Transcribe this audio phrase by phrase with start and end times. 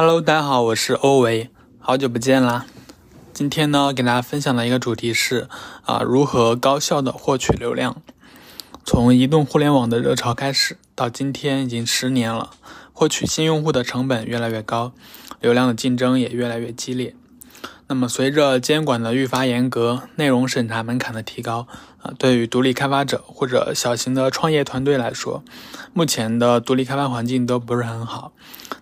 [0.00, 2.66] Hello，大家好，我是欧维，好久不见啦。
[3.32, 5.48] 今天呢，给大家分享的一个主题是
[5.84, 8.00] 啊，如何高效的获取流量。
[8.84, 12.50] 从移动互联网的热潮开始，到今天已经十年了，
[12.92, 14.92] 获取新用户的成本越来越高，
[15.40, 17.16] 流量的竞争也越来越激烈。
[17.88, 21.66] 那么，随着监管的愈发严格，内容审查门槛的提高，
[22.02, 25.42] 啊，对于独立开发者或者小型的创业团队来说，
[25.92, 28.32] 目前的独立开发环境都不是很好。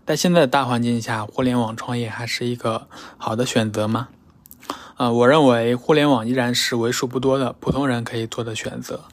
[0.04, 4.08] 在现在的大环境下，互联网创业还是一个好的选择吗？
[4.96, 9.04] 啊，我认为互联网依然是为数不多的普通人可以做的选择，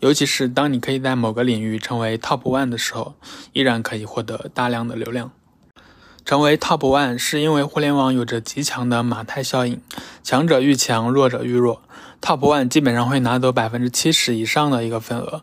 [0.00, 3.14] 尤其是当你可以在某个领域成为 top one 的时候，
[3.52, 5.32] 依然可以获得大量的流量。
[6.28, 9.80] 成为 Top One 是因为互联网有着极强的马太效应，
[10.22, 11.80] 强者愈强，弱者愈弱。
[12.20, 15.42] Top One 基本上会拿走百分之七十以上的一个份额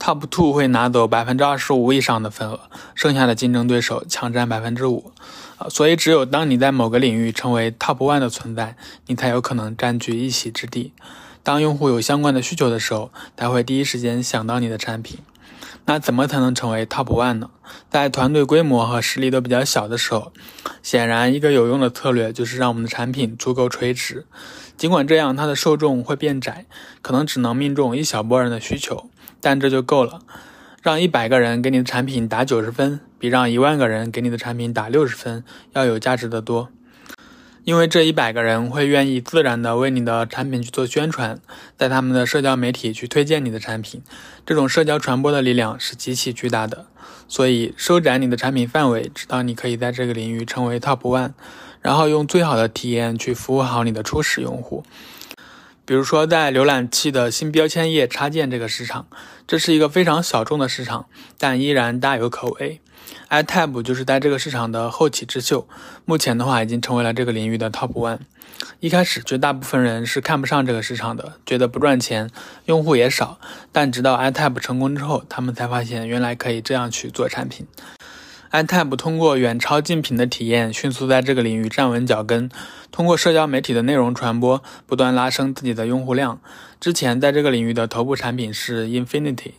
[0.00, 2.62] ，Top Two 会拿走百分之二十五以上的份额，
[2.96, 5.12] 剩下的竞争对手抢占百分之五。
[5.58, 8.74] 啊，所以只有当你在某个领域成为 Top One 的存在，
[9.06, 10.94] 你才有可能占据一席之地。
[11.44, 15.20] 当用户有相关的需求的时候，他会第一时间想到你的产品。
[15.88, 17.50] 那怎么才能成为 top one 呢？
[17.88, 20.32] 在团队规模和实力都比较小的时候，
[20.82, 24.26] 显然一个有用的策略就是让我们的产品足够垂直。
[24.76, 26.66] 尽管这样，它的受众会变窄，
[27.00, 29.08] 可能只能命中一小波人的需求，
[29.40, 30.20] 但这就够了。
[30.82, 36.68] 让一百个人给你的产品打九十分，比让一万个人给你的产品打六十分要有价值的多。
[37.66, 41.40] 因为这一百个人会愿意自然的为你的产品去做宣传，
[41.76, 44.00] 在他们的社交媒体去推荐你的产品，
[44.46, 46.86] 这种社交传播的力量是极其巨大的。
[47.26, 51.32] 所以，收窄你的产品范围，直到你可以在这个领域成为 top one，
[51.82, 54.84] 然后用最好的体验去服务好你的初始用户。
[55.86, 59.06] 比如说，在浏览器的新标签页插件这个市场，
[59.46, 61.06] 这是一个非常小众的市场，
[61.38, 62.80] 但依然大有可为。
[63.30, 65.68] iTab 就是在这个市场的后起之秀，
[66.04, 68.18] 目前的话已经成为了这个领域的 top one。
[68.80, 72.28] 一开始，绝大部分人是看不上这个市场的，觉得不赚钱，
[72.64, 73.38] 用户也少。
[73.70, 77.64] 但直到 iTab 成功之后，他们才发现原来可以这样去做产品。
[78.52, 82.50] iTab 通过远超竞品的体验，迅速在这个领域站稳脚跟。
[82.90, 86.40] 通过社交媒体的内容传播，不断拉升自己的用户量。
[86.80, 89.52] 之前在这个领域的头部产品是 Infinity。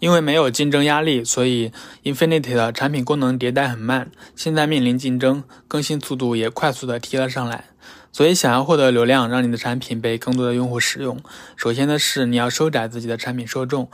[0.00, 1.72] 因为没有竞争压力，所以
[2.04, 4.12] Infinity 的产品功能迭代很慢。
[4.36, 7.64] 现在面临竞争，更新速度也快速的提了上来。
[8.10, 11.20] 所以，想要获得流量，让你的产品被更多的用户使用，
[11.56, 13.88] 首先的是你要收窄自己的产品受众。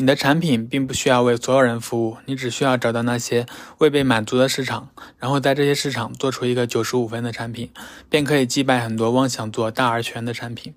[0.00, 3.46] 你的产品并不需要为所有人服务，你只需要找到那些
[3.78, 7.70] 未被满足的市场，然后在这些市场做出一个九十五分的产品，
[8.08, 10.72] 便可以击败很多妄想做大而全的产品。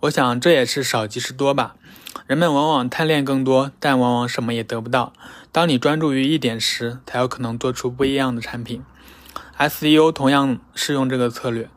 [0.00, 1.76] 我想这也是少即是多吧。
[2.26, 5.14] 人们往往贪恋更多，但往往什么也得不到。
[5.50, 8.82] 当你专注于一点时，才有可能做出不一样的产品。
[9.58, 11.68] SEO 同样适用这个策略。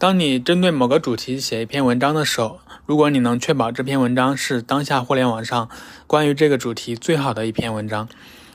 [0.00, 5.68] 当你针对某个主题写一篇文章的时候，如果你能确保这篇文章是当下互联网上
[6.06, 8.08] 关于这个主题最好的一篇文章，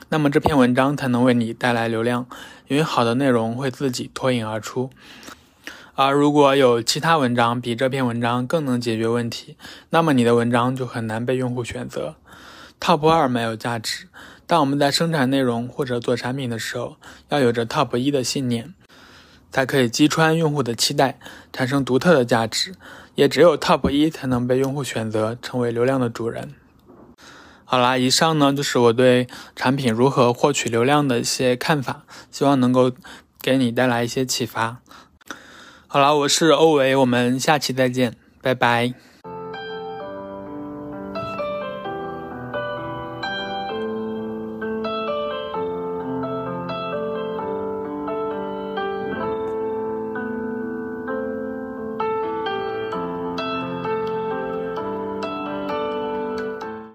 [0.08, 2.26] 那么这篇文章才能为你带来流量，
[2.68, 4.88] 因为好的内容会自己脱颖而出。
[5.94, 9.58] 而如果有其他文章比这篇文章更能解决问题，
[9.90, 12.14] 那么你的文章就很难被用户选择。
[12.80, 14.08] Top 二没有价值。
[14.46, 16.96] 当我们在生产内容或者做产品的时候，
[17.28, 18.72] 要有着 Top 一的信念，
[19.54, 21.16] 才可以击穿用户的期待，
[21.52, 22.74] 产生独特的价值。
[23.14, 26.54] 也只有 Top 一才能被用户选择，成为流量的主人。
[27.64, 32.90] 好啦，以上呢就是我对产品如何获取流量的一些看法，希望能够
[33.40, 34.78] 给你带来一些启发。
[35.86, 39.13] 好啦，我是欧维，我们下期再见，拜拜。